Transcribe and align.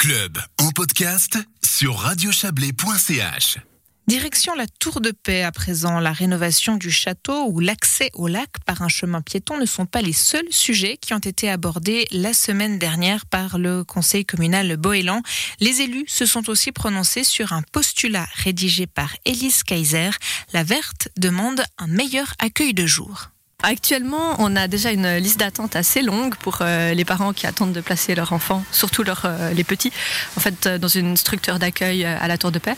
club 0.00 0.38
en 0.58 0.70
podcast 0.70 1.36
sur 1.62 1.94
radiochablais.ch. 1.94 3.58
Direction 4.06 4.54
la 4.54 4.66
Tour 4.66 5.02
de 5.02 5.10
Paix 5.10 5.42
à 5.42 5.52
présent. 5.52 6.00
La 6.00 6.12
rénovation 6.12 6.78
du 6.78 6.90
château 6.90 7.44
ou 7.50 7.60
l'accès 7.60 8.08
au 8.14 8.26
lac 8.26 8.48
par 8.64 8.80
un 8.80 8.88
chemin 8.88 9.20
piéton 9.20 9.58
ne 9.58 9.66
sont 9.66 9.84
pas 9.84 10.00
les 10.00 10.14
seuls 10.14 10.50
sujets 10.50 10.96
qui 10.96 11.12
ont 11.12 11.18
été 11.18 11.50
abordés 11.50 12.08
la 12.12 12.32
semaine 12.32 12.78
dernière 12.78 13.26
par 13.26 13.58
le 13.58 13.84
conseil 13.84 14.24
communal 14.24 14.74
Boélan. 14.78 15.20
Les 15.60 15.82
élus 15.82 16.06
se 16.08 16.24
sont 16.24 16.48
aussi 16.48 16.72
prononcés 16.72 17.22
sur 17.22 17.52
un 17.52 17.60
postulat 17.70 18.26
rédigé 18.36 18.86
par 18.86 19.14
Élise 19.26 19.62
Kaiser. 19.64 20.12
La 20.54 20.64
Verte 20.64 21.10
demande 21.18 21.62
un 21.76 21.88
meilleur 21.88 22.32
accueil 22.38 22.72
de 22.72 22.86
jour. 22.86 23.28
Actuellement, 23.62 24.36
on 24.38 24.56
a 24.56 24.68
déjà 24.68 24.90
une 24.90 25.16
liste 25.16 25.38
d'attente 25.38 25.76
assez 25.76 26.00
longue 26.00 26.34
pour 26.36 26.58
euh, 26.62 26.94
les 26.94 27.04
parents 27.04 27.34
qui 27.34 27.46
attendent 27.46 27.72
de 27.72 27.82
placer 27.82 28.14
leurs 28.14 28.32
enfants, 28.32 28.64
surtout 28.72 29.04
euh, 29.24 29.52
les 29.52 29.64
petits, 29.64 29.92
en 30.36 30.40
fait, 30.40 30.66
euh, 30.66 30.78
dans 30.78 30.88
une 30.88 31.16
structure 31.16 31.58
d'accueil 31.58 32.06
à 32.06 32.26
la 32.26 32.38
Tour 32.38 32.52
de 32.52 32.58
Paix. 32.58 32.74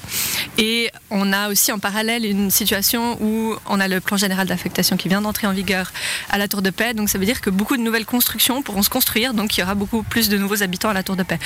Et 0.59 0.91
on 1.11 1.33
a 1.33 1.51
aussi 1.51 1.71
en 1.71 1.79
parallèle 1.79 2.27
une 2.27 2.51
situation 2.51 3.17
où 3.23 3.55
on 3.69 3.79
a 3.79 3.87
le 3.87 4.01
plan 4.01 4.17
général 4.17 4.49
d'affectation 4.49 4.97
qui 4.97 5.09
vient 5.09 5.21
d'entrer 5.21 5.47
en 5.47 5.53
vigueur 5.53 5.93
à 6.31 6.39
la 6.39 6.49
Tour 6.49 6.63
de 6.63 6.71
Paix. 6.71 6.95
Donc 6.95 7.09
ça 7.09 7.19
veut 7.19 7.27
dire 7.27 7.41
que 7.41 7.51
beaucoup 7.51 7.77
de 7.77 7.83
nouvelles 7.83 8.07
constructions 8.07 8.63
pourront 8.63 8.83
se 8.83 8.91
construire, 8.91 9.35
donc 9.35 9.57
il 9.57 9.61
y 9.61 9.63
aura 9.63 9.77
beaucoup 9.77 10.03
plus 10.03 10.29
de 10.29 10.37
nouveaux 10.37 10.65
habitants 10.65 10.89
à 10.89 10.95
la 10.95 11.05
Tour 11.05 11.15
de 11.15 11.23
Paix. 11.23 11.39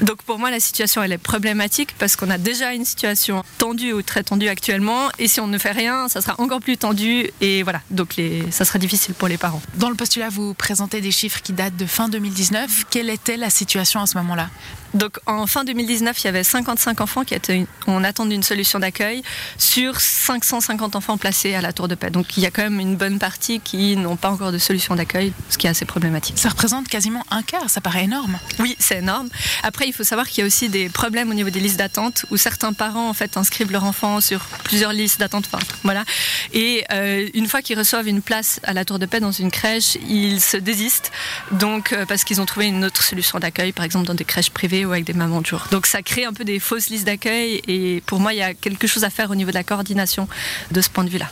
Donc 0.00 0.22
pour 0.22 0.40
moi, 0.40 0.50
la 0.50 0.60
situation, 0.60 1.02
elle 1.04 1.12
est 1.12 1.18
problématique 1.18 1.94
parce 1.98 2.16
qu'on 2.16 2.30
a 2.30 2.38
déjà 2.38 2.74
une 2.74 2.84
situation 2.84 3.44
tendue 3.58 3.92
ou 3.92 4.02
très 4.02 4.24
tendue 4.24 4.48
actuellement. 4.48 5.08
Et 5.20 5.28
si 5.28 5.40
on 5.40 5.46
ne 5.46 5.58
fait 5.58 5.70
rien, 5.70 6.08
ça 6.08 6.20
sera 6.20 6.34
encore 6.40 6.60
plus 6.60 6.76
tendu. 6.76 7.30
Et 7.40 7.62
voilà, 7.62 7.80
donc 7.90 8.16
les, 8.16 8.50
difficile 8.78 9.14
pour 9.14 9.28
les 9.28 9.38
parents. 9.38 9.62
Dans 9.74 9.90
le 9.90 9.96
postulat, 9.96 10.28
vous 10.28 10.54
présentez 10.54 11.00
des 11.00 11.10
chiffres 11.10 11.40
qui 11.42 11.52
datent 11.52 11.76
de 11.76 11.86
fin 11.86 12.08
2019. 12.08 12.86
Quelle 12.90 13.10
était 13.10 13.36
la 13.36 13.50
situation 13.50 14.00
à 14.00 14.06
ce 14.06 14.16
moment-là? 14.18 14.48
Donc 14.94 15.18
en 15.26 15.46
fin 15.46 15.64
2019, 15.64 16.20
il 16.20 16.24
y 16.26 16.28
avait 16.28 16.44
55 16.44 17.00
enfants 17.00 17.24
qui 17.24 17.34
étaient 17.34 17.66
en 17.86 18.04
attente 18.04 18.28
d'une 18.28 18.42
solution 18.42 18.78
d'accueil 18.78 19.22
sur 19.56 20.00
550 20.00 20.96
enfants 20.96 21.16
placés 21.16 21.54
à 21.54 21.62
la 21.62 21.72
Tour 21.72 21.88
de 21.88 21.94
Paix. 21.94 22.10
Donc 22.10 22.36
il 22.36 22.42
y 22.42 22.46
a 22.46 22.50
quand 22.50 22.62
même 22.62 22.78
une 22.78 22.96
bonne 22.96 23.18
partie 23.18 23.60
qui 23.60 23.96
n'ont 23.96 24.16
pas 24.16 24.30
encore 24.30 24.52
de 24.52 24.58
solution 24.58 24.94
d'accueil, 24.94 25.32
ce 25.48 25.56
qui 25.56 25.66
est 25.66 25.70
assez 25.70 25.86
problématique. 25.86 26.38
Ça 26.38 26.50
représente 26.50 26.88
quasiment 26.88 27.24
un 27.30 27.42
quart, 27.42 27.70
ça 27.70 27.80
paraît 27.80 28.04
énorme. 28.04 28.38
Oui, 28.58 28.76
c'est 28.78 28.98
énorme. 28.98 29.28
Après, 29.62 29.86
il 29.86 29.92
faut 29.92 30.04
savoir 30.04 30.28
qu'il 30.28 30.42
y 30.42 30.44
a 30.44 30.46
aussi 30.46 30.68
des 30.68 30.88
problèmes 30.88 31.30
au 31.30 31.34
niveau 31.34 31.50
des 31.50 31.60
listes 31.60 31.78
d'attente 31.78 32.26
où 32.30 32.36
certains 32.36 32.72
parents 32.72 33.08
en 33.08 33.14
fait 33.14 33.36
inscrivent 33.36 33.72
leur 33.72 33.84
enfant 33.84 34.20
sur 34.20 34.40
plusieurs 34.64 34.92
listes 34.92 35.18
d'attente. 35.20 35.46
Enfin, 35.50 35.64
voilà. 35.84 36.04
Et 36.52 36.84
euh, 36.92 37.28
une 37.34 37.48
fois 37.48 37.62
qu'ils 37.62 37.78
reçoivent 37.78 38.08
une 38.08 38.20
place 38.20 38.60
à 38.64 38.72
la 38.72 38.84
Tour 38.84 38.98
de 38.98 39.06
Paix 39.06 39.20
dans 39.20 39.32
une 39.32 39.50
crèche, 39.50 39.96
ils 40.08 40.40
se 40.40 40.56
désistent. 40.56 41.12
Donc 41.52 41.92
euh, 41.92 42.06
parce 42.06 42.24
qu'ils 42.24 42.40
ont 42.40 42.46
trouvé 42.46 42.66
une 42.66 42.84
autre 42.84 43.02
solution 43.02 43.38
d'accueil, 43.38 43.72
par 43.72 43.84
exemple 43.84 44.06
dans 44.06 44.14
des 44.14 44.24
crèches 44.24 44.50
privées 44.50 44.84
ou 44.84 44.92
avec 44.92 45.04
des 45.04 45.12
mamans 45.12 45.40
de 45.40 45.46
jour. 45.46 45.66
Donc 45.70 45.86
ça 45.86 46.02
crée 46.02 46.24
un 46.24 46.32
peu 46.32 46.44
des 46.44 46.58
fausses 46.58 46.88
listes 46.90 47.06
d'accueil 47.06 47.62
et 47.66 48.02
pour 48.06 48.20
moi 48.20 48.32
il 48.32 48.38
y 48.38 48.42
a 48.42 48.54
quelque 48.54 48.86
chose 48.86 49.04
à 49.04 49.10
faire 49.10 49.30
au 49.30 49.34
niveau 49.34 49.50
de 49.50 49.56
la 49.56 49.64
coordination 49.64 50.28
de 50.70 50.80
ce 50.80 50.88
point 50.88 51.04
de 51.04 51.10
vue-là. 51.10 51.30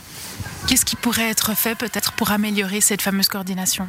Qu'est-ce 0.67 0.85
qui 0.85 0.95
pourrait 0.95 1.29
être 1.29 1.55
fait 1.55 1.75
peut-être 1.75 2.11
pour 2.13 2.31
améliorer 2.31 2.81
cette 2.81 3.01
fameuse 3.01 3.27
coordination? 3.27 3.87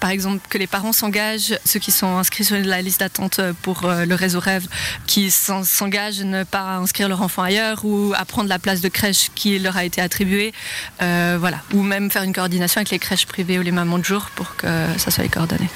Par 0.00 0.10
exemple, 0.10 0.40
que 0.48 0.58
les 0.58 0.66
parents 0.66 0.92
s'engagent, 0.92 1.58
ceux 1.64 1.78
qui 1.78 1.92
sont 1.92 2.16
inscrits 2.16 2.44
sur 2.44 2.56
la 2.56 2.82
liste 2.82 3.00
d'attente 3.00 3.40
pour 3.62 3.84
euh, 3.84 4.06
le 4.06 4.14
réseau 4.14 4.40
Rêve, 4.40 4.66
qui 5.06 5.30
s'engagent 5.30 6.20
à 6.20 6.24
ne 6.24 6.44
pas 6.44 6.76
inscrire 6.76 7.08
leur 7.08 7.20
enfant 7.22 7.42
ailleurs 7.42 7.84
ou 7.84 8.14
à 8.16 8.24
prendre 8.24 8.48
la 8.48 8.58
place 8.58 8.80
de 8.80 8.88
crèche 8.88 9.30
qui 9.34 9.58
leur 9.58 9.76
a 9.76 9.84
été 9.84 10.00
attribuée. 10.00 10.52
Euh, 11.02 11.36
voilà. 11.38 11.58
Ou 11.74 11.82
même 11.82 12.10
faire 12.10 12.22
une 12.22 12.32
coordination 12.32 12.78
avec 12.78 12.90
les 12.90 12.98
crèches 12.98 13.26
privées 13.26 13.58
ou 13.58 13.62
les 13.62 13.72
mamans 13.72 13.98
de 13.98 14.04
jour 14.04 14.30
pour 14.34 14.56
que 14.56 14.66
ça 14.96 15.10
soit 15.10 15.22
les 15.22 15.28
coordonnées. 15.28 15.68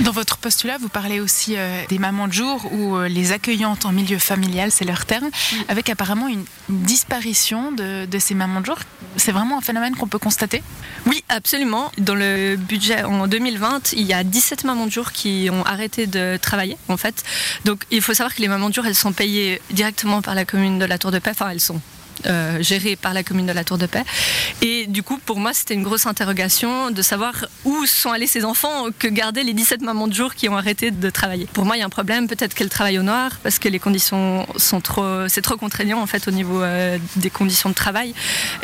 Dans 0.00 0.12
votre 0.12 0.38
postulat, 0.38 0.78
vous 0.78 0.88
parlez 0.88 1.18
aussi 1.18 1.54
euh, 1.56 1.82
des 1.88 1.98
mamans 1.98 2.28
de 2.28 2.32
jour 2.32 2.72
ou 2.72 3.00
les 3.00 3.32
accueillantes 3.32 3.84
en 3.84 3.92
milieu 3.92 4.18
familial, 4.18 4.70
c'est 4.70 4.84
leur 4.84 5.04
terme, 5.06 5.30
avec 5.68 5.90
apparemment 5.90 6.28
une 6.28 6.44
disparition 6.68 7.72
de, 7.72 8.06
de 8.06 8.18
ces 8.18 8.34
mamans 8.34 8.60
de 8.60 8.66
jour. 8.66 8.78
C'est 9.16 9.32
vraiment 9.32 9.58
un 9.58 9.60
phénomène 9.60 9.96
qu'on 9.96 10.06
peut 10.06 10.18
constater? 10.18 10.62
Oui, 11.06 11.24
absolument. 11.28 11.90
Dans 11.98 12.14
le 12.14 12.56
budget 12.56 13.02
en 13.02 13.26
2020, 13.26 13.71
il 13.92 14.06
y 14.06 14.12
a 14.12 14.24
17 14.24 14.64
mamans 14.64 14.86
de 14.86 14.90
jour 14.90 15.12
qui 15.12 15.48
ont 15.50 15.64
arrêté 15.64 16.06
de 16.06 16.38
travailler, 16.40 16.76
en 16.88 16.96
fait. 16.96 17.22
Donc, 17.64 17.84
il 17.90 18.02
faut 18.02 18.14
savoir 18.14 18.34
que 18.34 18.40
les 18.40 18.48
mamans 18.48 18.68
de 18.68 18.74
jour, 18.74 18.86
elles 18.86 18.94
sont 18.94 19.12
payées 19.12 19.60
directement 19.70 20.22
par 20.22 20.34
la 20.34 20.44
commune 20.44 20.78
de 20.78 20.84
la 20.84 20.98
Tour 20.98 21.10
de 21.10 21.18
Paix. 21.18 21.30
Enfin, 21.30 21.50
elles 21.50 21.60
sont 21.60 21.80
euh, 22.26 22.62
gérée 22.62 22.94
par 22.94 23.14
la 23.14 23.24
commune 23.24 23.46
de 23.46 23.52
la 23.52 23.64
Tour 23.64 23.78
de 23.78 23.86
Paix. 23.86 24.04
Et 24.64 24.86
du 24.86 25.02
coup, 25.02 25.18
pour 25.18 25.40
moi, 25.40 25.52
c'était 25.52 25.74
une 25.74 25.82
grosse 25.82 26.06
interrogation 26.06 26.92
de 26.92 27.02
savoir 27.02 27.46
où 27.64 27.84
sont 27.84 28.12
allés 28.12 28.28
ces 28.28 28.44
enfants 28.44 28.86
que 28.96 29.08
gardaient 29.08 29.42
les 29.42 29.54
17 29.54 29.82
mamans 29.82 30.06
de 30.06 30.12
jour 30.12 30.36
qui 30.36 30.48
ont 30.48 30.56
arrêté 30.56 30.92
de 30.92 31.10
travailler. 31.10 31.46
Pour 31.52 31.64
moi, 31.64 31.76
il 31.76 31.80
y 31.80 31.82
a 31.82 31.86
un 31.86 31.90
problème, 31.90 32.28
peut-être 32.28 32.54
qu'elles 32.54 32.68
travaillent 32.68 33.00
au 33.00 33.02
noir 33.02 33.32
parce 33.42 33.58
que 33.58 33.68
les 33.68 33.80
conditions 33.80 34.46
sont 34.56 34.80
trop, 34.80 35.26
c'est 35.26 35.42
trop 35.42 35.56
contraignant 35.56 36.00
en 36.00 36.06
fait 36.06 36.28
au 36.28 36.30
niveau 36.30 36.62
euh, 36.62 36.96
des 37.16 37.30
conditions 37.30 37.70
de 37.70 37.74
travail 37.74 38.14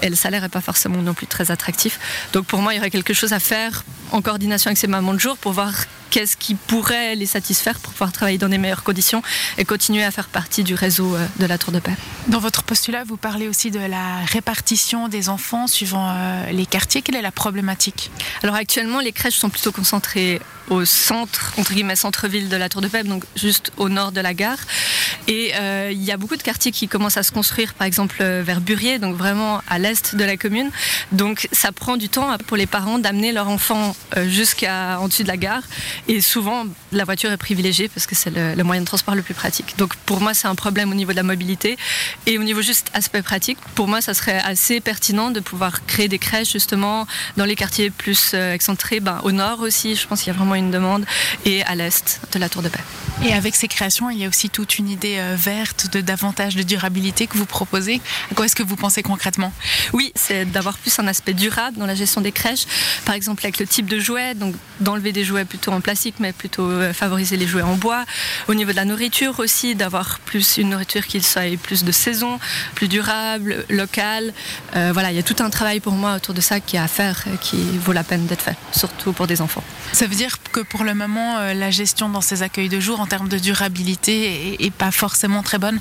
et 0.01 0.09
le 0.09 0.15
salaire 0.15 0.43
n'est 0.43 0.49
pas 0.49 0.61
forcément 0.61 1.03
non 1.03 1.15
plus 1.15 1.27
très 1.27 1.51
attractif. 1.51 1.99
Donc 2.33 2.47
pour 2.47 2.63
moi, 2.63 2.75
il 2.75 2.77
y 2.77 2.79
aurait 2.79 2.91
quelque 2.91 3.13
chose 3.13 3.33
à 3.33 3.41
faire 3.41 3.85
en 4.13 4.23
coordination 4.23 4.69
avec 4.69 4.79
ces 4.79 4.87
mamans 4.87 5.15
de 5.15 5.19
jour 5.19 5.37
pour 5.37 5.51
voir 5.51 5.73
qu'est-ce 6.11 6.37
qui 6.37 6.55
pourrait 6.55 7.15
les 7.15 7.27
satisfaire 7.27 7.79
pour 7.79 7.93
pouvoir 7.93 8.13
travailler 8.13 8.39
dans 8.39 8.49
des 8.49 8.59
meilleures 8.59 8.83
conditions 8.83 9.23
et 9.59 9.65
continuer 9.65 10.03
à 10.03 10.11
faire 10.11 10.29
partie 10.29 10.65
du 10.65 10.75
réseau 10.75 11.15
euh, 11.15 11.27
de 11.39 11.47
la 11.47 11.59
Tour 11.59 11.73
de 11.73 11.79
Paix. 11.79 11.95
Dans 12.27 12.41
votre 12.41 12.63
postulat, 12.63 13.05
vous 13.05 13.17
parlez 13.17 13.49
aussi 13.49 13.71
de 13.71 13.79
la 13.79 14.25
répartition 14.27 15.09
des 15.09 15.29
enfants 15.29 15.67
suivant 15.67 16.11
euh, 16.11 16.51
les 16.51 16.67
quartiers. 16.67 17.03
Quelle 17.03 17.17
est 17.17 17.23
la 17.23 17.33
problématique? 17.33 18.11
Alors 18.43 18.57
actuellement, 18.57 19.01
les 19.01 19.13
crèches 19.13 19.37
sont 19.37 19.51
plutôt 19.51 19.73
concentrées 19.73 20.41
au 20.71 20.85
centre, 20.85 21.55
entre 21.57 21.73
guillemets, 21.73 21.97
centre-ville 21.97 22.51
de 22.51 22.57
la 22.57 22.69
Tour 22.69 22.83
de 22.83 22.89
Paix, 22.89 23.03
donc 23.03 23.25
juste 23.37 23.73
au 23.79 23.89
nord 23.89 24.13
de 24.13 24.21
la 24.21 24.35
gare. 24.35 24.59
Et 25.27 25.53
euh, 25.55 25.91
il 25.91 26.03
y 26.03 26.13
a 26.13 26.19
beaucoup 26.19 26.37
de 26.37 26.43
quartiers 26.43 26.73
qui 26.73 26.89
commencent 26.89 27.17
à 27.17 27.23
se 27.23 27.33
construire, 27.33 27.73
par 27.73 27.87
exemple 27.87 28.23
vers 28.23 28.61
Burier, 28.61 28.99
donc 28.99 29.17
vraiment 29.17 29.63
à 29.69 29.79
l'est 29.79 30.15
de 30.15 30.25
la 30.25 30.37
commune. 30.37 30.71
Donc 31.13 31.49
ça 31.53 31.73
prend 31.73 31.97
du 31.97 32.11
temps 32.11 32.37
pour 32.47 32.59
les 32.59 32.67
parents 32.67 32.99
d'amener 32.99 33.33
leur 33.33 33.49
enfant 33.49 33.97
jusqu'à 34.27 35.01
en 35.01 35.09
dessus 35.09 35.23
de 35.23 35.29
la 35.29 35.39
gare. 35.39 35.63
Et 36.07 36.21
souvent, 36.21 36.65
la 36.93 37.05
voiture 37.05 37.31
est 37.33 37.37
privilégiée 37.37 37.89
parce 37.89 38.07
que 38.07 38.15
c'est 38.15 38.31
le, 38.31 38.63
moyen 38.63 38.83
de 38.83 38.87
transport 38.87 39.15
le 39.15 39.23
plus 39.23 39.35
pratique. 39.35 39.75
Donc 39.79 39.97
pour 39.97 40.21
moi, 40.21 40.35
c'est 40.35 40.49
un 40.49 40.55
problème 40.55 40.91
au 40.91 40.95
niveau 40.95 41.13
de 41.13 41.17
la 41.17 41.23
mobilité. 41.23 41.77
Et 42.27 42.39
au 42.39 42.43
niveau 42.43 42.63
juste 42.63 42.91
aspect 42.95 43.23
pratique, 43.23 43.59
pour 43.75 43.89
moi, 43.89 44.01
ça 44.01 44.15
serait 44.15 44.41
assez 44.41 44.81
pertinent 44.81 45.31
de 45.31 45.41
pouvoir 45.41 45.85
créer 45.87 46.09
des 46.09 46.19
crèches 46.19 46.53
justement 46.53 47.07
dans 47.37 47.45
les 47.45 47.57
quartiers 47.57 47.91
plus 47.91 48.33
euh, 48.35 48.53
excentrés, 48.53 49.01
ben, 49.01 49.21
au 49.25 49.33
nord 49.33 49.61
aussi, 49.61 49.97
je 49.97 50.07
pense 50.07 50.21
qu'il 50.23 50.33
y 50.33 50.35
a 50.35 50.39
vraiment 50.39 50.55
une 50.55 50.71
demande, 50.71 51.05
et 51.45 51.63
à 51.65 51.75
l'est 51.75 52.21
de 52.33 52.39
la 52.39 52.49
Tour 52.49 52.63
de 52.63 52.69
Paix. 52.69 52.81
Et 53.25 53.33
avec 53.33 53.57
ces 53.57 53.67
créations, 53.67 54.11
il 54.11 54.19
y 54.19 54.25
a 54.25 54.29
aussi 54.29 54.49
toute 54.49 54.79
une 54.79 54.89
idée 54.89 55.17
euh, 55.19 55.35
verte 55.37 55.93
de 55.93 56.01
davantage 56.01 56.55
de 56.55 56.63
durabilité 56.63 57.27
que 57.27 57.37
vous 57.37 57.47
proposez. 57.47 58.01
À 58.31 58.35
quoi 58.35 58.47
est-ce 58.47 58.55
que 58.55 58.63
vous 58.63 58.77
pensez 58.77 59.03
concrètement? 59.03 59.53
Oui, 59.93 60.13
c'est 60.15 60.45
d'avoir 60.45 60.79
plus 60.79 60.97
un 60.99 61.07
aspect 61.09 61.35
durable 61.35 61.79
dans 61.79 61.87
la 61.87 61.97
gestion 61.97 62.21
des 62.21 62.33
crèches. 62.33 62.67
Par 63.05 63.15
exemple, 63.15 63.45
avec 63.45 63.59
le 63.59 63.67
type 63.67 63.87
de 63.87 63.99
jouets, 63.99 64.35
donc 64.35 64.55
d'enlever 64.81 65.13
des 65.13 65.25
jouets 65.25 65.45
plutôt 65.45 65.73
en 65.73 65.81
mais 66.21 66.33
plutôt 66.33 66.69
euh, 66.69 66.93
favoriser 66.93 67.37
les 67.37 67.47
jouets 67.47 67.63
en 67.63 67.77
bois. 67.77 68.05
Au 68.47 68.55
niveau 68.55 68.71
de 68.71 68.77
la 68.77 68.85
nourriture 68.85 69.41
aussi, 69.41 69.75
d'avoir 69.75 70.21
plus 70.21 70.59
une 70.59 70.71
nourriture 70.71 71.07
qui 71.07 71.21
soit 71.21 71.57
plus 71.61 71.85
de 71.85 71.93
saison, 71.93 72.39
plus 72.75 72.89
durable, 72.89 73.65
locale. 73.69 74.33
Euh, 74.77 74.91
voilà, 74.93 75.11
il 75.11 75.17
y 75.17 75.21
a 75.21 75.23
tout 75.23 75.37
un 75.41 75.51
travail 75.51 75.81
pour 75.81 75.95
moi 75.95 76.15
autour 76.15 76.35
de 76.35 76.41
ça 76.41 76.61
qui 76.61 76.77
est 76.77 76.81
à 76.81 76.89
faire, 76.89 77.25
qui 77.41 77.79
vaut 77.79 77.93
la 77.93 78.05
peine 78.05 78.27
d'être 78.27 78.43
fait, 78.43 78.57
surtout 78.73 79.13
pour 79.13 79.27
des 79.27 79.41
enfants. 79.41 79.65
Ça 79.93 80.07
veut 80.07 80.15
dire 80.15 80.39
que 80.53 80.61
pour 80.61 80.85
le 80.85 80.95
moment, 80.95 81.39
la 81.55 81.71
gestion 81.71 82.09
dans 82.09 82.21
ces 82.21 82.43
accueils 82.43 82.69
de 82.69 82.81
jour 82.81 83.01
termes 83.09 83.29
de 83.29 83.39
durabilité 83.39 84.65
est, 84.65 84.71
pas 84.71 84.93
forcément 84.93 85.43
très 85.43 85.59
bonne? 85.59 85.81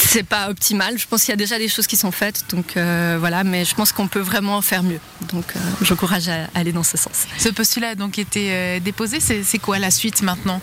C'est 0.00 0.22
pas 0.22 0.50
optimal. 0.50 0.98
Je 0.98 1.06
pense 1.06 1.22
qu'il 1.22 1.30
y 1.30 1.34
a 1.34 1.36
déjà 1.36 1.58
des 1.58 1.68
choses 1.68 1.86
qui 1.86 1.96
sont 1.96 2.12
faites, 2.12 2.44
donc 2.50 2.76
euh, 2.76 3.16
voilà. 3.18 3.44
Mais 3.44 3.64
je 3.64 3.74
pense 3.74 3.92
qu'on 3.92 4.08
peut 4.08 4.20
vraiment 4.20 4.60
faire 4.62 4.82
mieux. 4.82 5.00
Donc, 5.32 5.44
euh, 5.54 5.60
j'encourage 5.82 6.28
à 6.28 6.48
aller 6.54 6.72
dans 6.72 6.82
ce 6.82 6.96
sens. 6.96 7.26
Ce 7.38 7.48
postulat 7.48 7.90
a 7.90 7.94
donc 7.94 8.18
été 8.18 8.48
euh, 8.50 8.80
déposé. 8.80 9.20
C'est 9.20 9.58
quoi 9.58 9.78
la 9.78 9.90
suite 9.90 10.22
maintenant? 10.22 10.60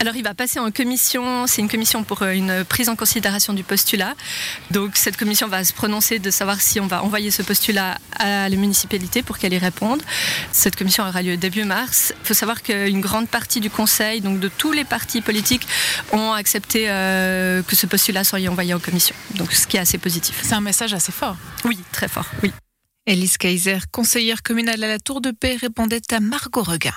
Alors 0.00 0.16
il 0.16 0.24
va 0.24 0.34
passer 0.34 0.58
en 0.58 0.70
commission, 0.70 1.46
c'est 1.46 1.60
une 1.60 1.68
commission 1.68 2.04
pour 2.04 2.22
euh, 2.22 2.32
une 2.32 2.64
prise 2.64 2.88
en 2.88 2.96
considération 2.96 3.52
du 3.52 3.62
postulat. 3.62 4.14
Donc 4.70 4.96
cette 4.96 5.18
commission 5.18 5.46
va 5.46 5.62
se 5.62 5.74
prononcer 5.74 6.18
de 6.18 6.30
savoir 6.30 6.60
si 6.60 6.80
on 6.80 6.86
va 6.86 7.04
envoyer 7.04 7.30
ce 7.30 7.42
postulat 7.42 7.98
à 8.18 8.48
la 8.48 8.56
municipalité 8.56 9.22
pour 9.22 9.38
qu'elle 9.38 9.52
y 9.52 9.58
réponde. 9.58 10.02
Cette 10.52 10.74
commission 10.74 11.06
aura 11.06 11.20
lieu 11.20 11.36
début 11.36 11.64
mars. 11.64 12.14
Il 12.22 12.26
faut 12.26 12.34
savoir 12.34 12.62
qu'une 12.62 13.00
grande 13.02 13.28
partie 13.28 13.60
du 13.60 13.68
conseil, 13.68 14.22
donc 14.22 14.40
de 14.40 14.48
tous 14.48 14.72
les 14.72 14.84
partis 14.84 15.20
politiques, 15.20 15.68
ont 16.12 16.32
accepté 16.32 16.86
euh, 16.88 17.62
que 17.62 17.76
ce 17.76 17.86
postulat 17.86 18.24
soit 18.24 18.40
envoyé 18.48 18.72
en 18.72 18.80
commission. 18.80 19.14
Donc 19.34 19.52
ce 19.52 19.66
qui 19.66 19.76
est 19.76 19.80
assez 19.80 19.98
positif. 19.98 20.40
C'est 20.42 20.54
un 20.54 20.62
message 20.62 20.94
assez 20.94 21.12
fort. 21.12 21.36
Oui, 21.66 21.78
très 21.92 22.08
fort, 22.08 22.26
oui. 22.42 22.50
Elise 23.06 23.36
Kaiser, 23.36 23.78
conseillère 23.92 24.42
communale 24.42 24.82
à 24.82 24.88
la 24.88 24.98
Tour 24.98 25.20
de 25.20 25.30
Paix, 25.30 25.58
répondait 25.60 26.00
à 26.10 26.20
Margot 26.20 26.62
Regain. 26.62 26.94